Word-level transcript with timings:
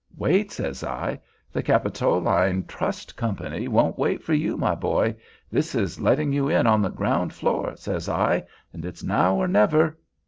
'Wait!' 0.17 0.51
says 0.51 0.83
I, 0.83 1.19
'the 1.53 1.61
Capitoline 1.61 2.65
Trust 2.67 3.15
Company 3.15 3.67
won't 3.67 3.99
wait 3.99 4.23
for 4.23 4.33
you, 4.33 4.57
my 4.57 4.73
boy. 4.73 5.15
This 5.51 5.75
is 5.75 6.01
letting 6.01 6.33
you 6.33 6.49
in 6.49 6.65
on 6.65 6.81
the 6.81 6.89
ground 6.89 7.33
floor,' 7.33 7.75
says 7.77 8.09
I, 8.09 8.43
'and 8.73 8.83
it's 8.83 9.03
now 9.03 9.35
or 9.35 9.47
never. 9.47 9.99